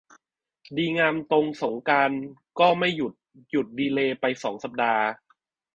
[0.77, 2.21] ดีงามตรงสงกรานต์
[2.59, 3.13] ก็ไม่หยุด
[3.49, 5.03] หยุดดีเลย์ไปสองสัปดาห์